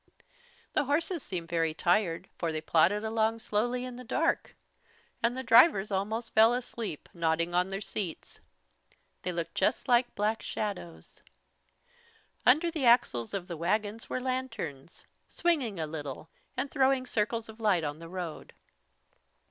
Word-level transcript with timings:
The 0.73 0.85
horses 0.85 1.21
seemed 1.21 1.47
very 1.49 1.75
tired, 1.75 2.27
for 2.35 2.51
they 2.51 2.59
plodded 2.59 3.03
along 3.03 3.37
slowly 3.37 3.85
in 3.85 3.97
the 3.97 4.03
dark, 4.03 4.55
and 5.21 5.37
the 5.37 5.43
drivers 5.43 5.91
almost 5.91 6.33
fell 6.33 6.55
asleep, 6.55 7.07
nodding 7.13 7.53
on 7.53 7.67
their 7.69 7.81
seats. 7.81 8.39
They 9.21 9.31
looked 9.31 9.53
just 9.53 9.87
like 9.87 10.15
black 10.15 10.41
shadows. 10.41 11.21
Under 12.47 12.71
the 12.71 12.85
axles 12.85 13.31
of 13.35 13.47
the 13.47 13.57
wagons 13.57 14.09
were 14.09 14.19
lanterns, 14.19 15.05
swinging 15.27 15.79
a 15.79 15.85
little 15.85 16.31
and 16.57 16.71
throwing 16.71 17.05
circles 17.05 17.47
of 17.47 17.59
light 17.61 17.83
on 17.83 17.99
the 17.99 18.09
road. 18.09 18.53